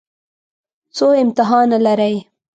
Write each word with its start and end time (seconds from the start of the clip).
څو 0.95 1.07
امتحانه 1.23 1.77
لرئ؟ 1.85 2.15